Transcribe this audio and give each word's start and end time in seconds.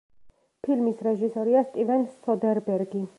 ფილმის 0.67 1.03
რეჟისორია 1.09 1.63
სტივენ 1.69 2.09
სოდერბერგი. 2.25 3.05